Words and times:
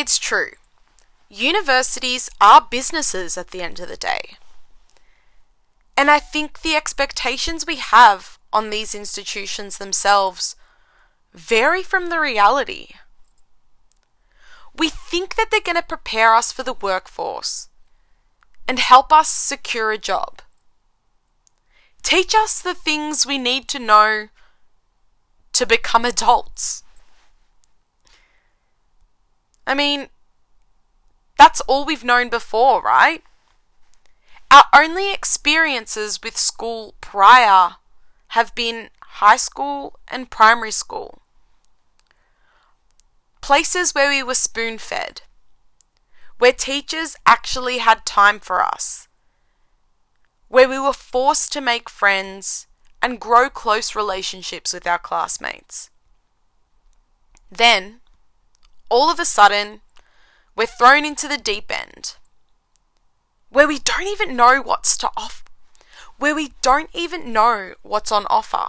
It's 0.00 0.16
true. 0.16 0.52
Universities 1.28 2.30
are 2.40 2.66
businesses 2.70 3.36
at 3.36 3.50
the 3.50 3.60
end 3.60 3.80
of 3.80 3.88
the 3.90 3.98
day. 3.98 4.38
And 5.94 6.10
I 6.10 6.18
think 6.18 6.62
the 6.62 6.74
expectations 6.74 7.66
we 7.66 7.76
have 7.76 8.38
on 8.50 8.70
these 8.70 8.94
institutions 8.94 9.76
themselves 9.76 10.56
vary 11.34 11.82
from 11.82 12.08
the 12.08 12.18
reality. 12.18 12.94
We 14.74 14.88
think 14.88 15.34
that 15.34 15.48
they're 15.50 15.60
going 15.60 15.76
to 15.76 15.82
prepare 15.82 16.34
us 16.34 16.50
for 16.50 16.62
the 16.62 16.72
workforce 16.72 17.68
and 18.66 18.78
help 18.78 19.12
us 19.12 19.28
secure 19.28 19.92
a 19.92 19.98
job. 19.98 20.40
Teach 22.02 22.34
us 22.34 22.58
the 22.62 22.72
things 22.72 23.26
we 23.26 23.36
need 23.36 23.68
to 23.68 23.78
know 23.78 24.28
to 25.52 25.66
become 25.66 26.06
adults. 26.06 26.84
I 29.70 29.74
mean, 29.74 30.08
that's 31.38 31.60
all 31.60 31.84
we've 31.84 32.02
known 32.02 32.28
before, 32.28 32.82
right? 32.82 33.22
Our 34.50 34.64
only 34.74 35.12
experiences 35.12 36.18
with 36.24 36.36
school 36.36 36.96
prior 37.00 37.76
have 38.30 38.52
been 38.56 38.90
high 39.00 39.36
school 39.36 40.00
and 40.08 40.28
primary 40.28 40.72
school. 40.72 41.22
Places 43.40 43.94
where 43.94 44.10
we 44.10 44.24
were 44.24 44.34
spoon 44.34 44.76
fed, 44.76 45.22
where 46.38 46.52
teachers 46.52 47.14
actually 47.24 47.78
had 47.78 48.04
time 48.04 48.40
for 48.40 48.64
us, 48.64 49.06
where 50.48 50.68
we 50.68 50.80
were 50.80 50.92
forced 50.92 51.52
to 51.52 51.60
make 51.60 51.88
friends 51.88 52.66
and 53.00 53.20
grow 53.20 53.48
close 53.48 53.94
relationships 53.94 54.72
with 54.72 54.84
our 54.84 54.98
classmates. 54.98 55.90
Then, 57.52 57.99
all 58.90 59.10
of 59.10 59.18
a 59.18 59.24
sudden, 59.24 59.80
we're 60.54 60.66
thrown 60.66 61.04
into 61.06 61.26
the 61.26 61.38
deep 61.38 61.70
end 61.70 62.16
where 63.48 63.66
we 63.66 63.78
don't 63.78 64.06
even 64.06 64.36
know 64.36 64.60
what's 64.60 64.96
to 64.98 65.10
off 65.16 65.42
where 66.20 66.34
we 66.34 66.52
don't 66.60 66.90
even 66.92 67.32
know 67.32 67.72
what's 67.82 68.12
on 68.12 68.26
offer. 68.28 68.66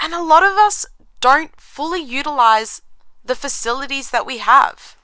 And 0.00 0.12
a 0.12 0.22
lot 0.22 0.42
of 0.42 0.56
us 0.58 0.84
don't 1.20 1.58
fully 1.58 2.02
utilize 2.02 2.82
the 3.24 3.36
facilities 3.36 4.10
that 4.10 4.26
we 4.26 4.38
have. 4.38 4.96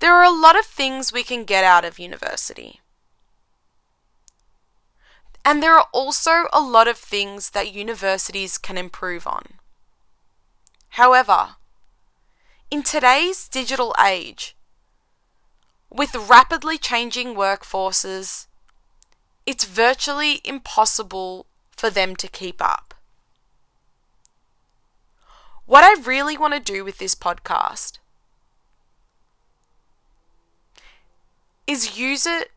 There 0.00 0.14
are 0.14 0.24
a 0.24 0.30
lot 0.30 0.58
of 0.58 0.64
things 0.64 1.12
we 1.12 1.22
can 1.22 1.44
get 1.44 1.64
out 1.64 1.84
of 1.84 1.98
university. 1.98 2.80
And 5.44 5.62
there 5.62 5.76
are 5.76 5.88
also 5.92 6.48
a 6.52 6.60
lot 6.60 6.86
of 6.86 6.96
things 6.96 7.50
that 7.50 7.72
universities 7.72 8.58
can 8.58 8.78
improve 8.78 9.26
on. 9.26 9.54
However, 10.90 11.56
in 12.70 12.82
today's 12.82 13.48
digital 13.48 13.94
age, 14.02 14.54
with 15.90 16.14
rapidly 16.14 16.78
changing 16.78 17.34
workforces, 17.34 18.46
it's 19.44 19.64
virtually 19.64 20.40
impossible 20.44 21.46
for 21.76 21.90
them 21.90 22.14
to 22.16 22.28
keep 22.28 22.62
up. 22.62 22.94
What 25.66 25.84
I 25.84 26.00
really 26.02 26.36
want 26.36 26.54
to 26.54 26.60
do 26.60 26.84
with 26.84 26.98
this 26.98 27.14
podcast 27.14 27.98
is 31.66 31.98
use 31.98 32.26
it. 32.26 32.50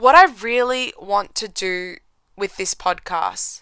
What 0.00 0.14
I 0.14 0.32
really 0.32 0.94
want 0.98 1.34
to 1.34 1.46
do 1.46 1.96
with 2.34 2.56
this 2.56 2.72
podcast 2.72 3.60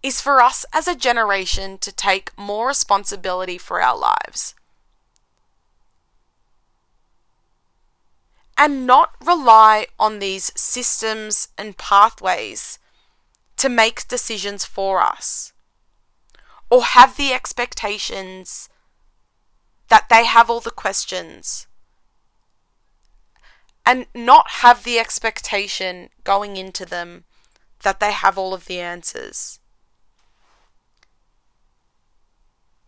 is 0.00 0.20
for 0.20 0.40
us 0.40 0.64
as 0.72 0.86
a 0.86 0.94
generation 0.94 1.76
to 1.78 1.90
take 1.90 2.30
more 2.38 2.68
responsibility 2.68 3.58
for 3.58 3.82
our 3.82 3.98
lives. 3.98 4.54
And 8.56 8.86
not 8.86 9.16
rely 9.20 9.88
on 9.98 10.20
these 10.20 10.52
systems 10.54 11.48
and 11.58 11.76
pathways 11.76 12.78
to 13.56 13.68
make 13.68 14.06
decisions 14.06 14.64
for 14.64 15.02
us, 15.02 15.52
or 16.70 16.84
have 16.84 17.16
the 17.16 17.32
expectations 17.32 18.68
that 19.88 20.08
they 20.08 20.26
have 20.26 20.48
all 20.48 20.60
the 20.60 20.70
questions, 20.70 21.66
and 23.88 24.04
not 24.14 24.50
have 24.60 24.84
the 24.84 24.98
expectation 24.98 26.10
going 26.22 26.58
into 26.58 26.84
them 26.84 27.24
that 27.82 28.00
they 28.00 28.12
have 28.12 28.36
all 28.36 28.52
of 28.52 28.66
the 28.66 28.78
answers. 28.78 29.60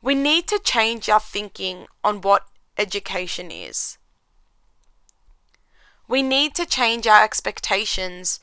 We 0.03 0.15
need 0.15 0.47
to 0.49 0.61
change 0.63 1.09
our 1.09 1.19
thinking 1.19 1.87
on 2.05 2.21
what 2.21 2.45
education 2.77 3.51
is. 3.51 3.97
We 6.07 6.23
need 6.23 6.55
to 6.57 6.67
change 6.67 7.07
our 7.07 7.25
expectations 7.25 8.39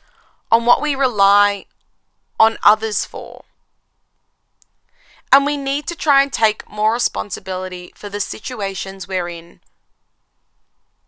on 0.51 0.65
what 0.65 0.81
we 0.81 0.95
rely 0.95 1.65
on 2.39 2.57
others 2.63 3.05
for. 3.05 3.43
And 5.31 5.45
we 5.45 5.57
need 5.57 5.85
to 5.87 5.95
try 5.95 6.23
and 6.23 6.33
take 6.33 6.67
more 6.67 6.93
responsibility 6.93 7.91
for 7.93 8.09
the 8.09 8.19
situations 8.19 9.07
we're 9.07 9.29
in 9.29 9.59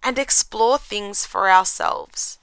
and 0.04 0.18
explore 0.18 0.78
things 0.78 1.26
for 1.26 1.50
ourselves. 1.50 2.40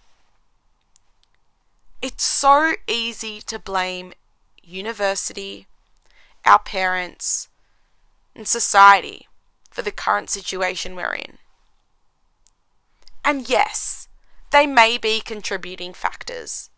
It's 2.03 2.25
so 2.25 2.75
easy 2.87 3.41
to 3.43 3.59
blame 3.59 4.12
university, 4.62 5.67
our 6.44 6.59
parents, 6.59 7.49
and 8.34 8.47
society 8.47 9.27
for 9.71 9.83
the 9.83 9.91
current 9.91 10.31
situation 10.31 10.94
we're 10.94 11.15
in. 11.15 11.39
And 13.25 13.49
yes, 13.49 14.09
they 14.53 14.67
may 14.67 14.99
be 14.99 15.21
contributing 15.21 15.93
factors, 15.93 16.71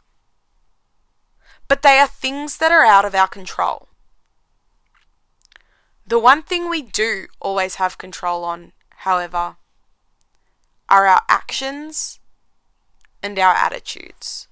but 1.69 1.83
they 1.83 1.99
are 1.99 2.07
things 2.09 2.57
that 2.57 2.73
are 2.73 2.85
out 2.85 3.05
of 3.05 3.15
our 3.15 3.29
control. 3.29 3.89
The 6.07 6.19
one 6.19 6.43
thing 6.43 6.71
we 6.71 6.81
do 6.81 7.27
always 7.39 7.75
have 7.75 7.99
control 7.99 8.45
on, 8.45 8.73
however, 9.05 9.58
are 10.89 11.07
our 11.07 11.23
actions 11.29 12.19
and 13.23 13.39
our 13.39 13.55
attitudes. 13.55 14.48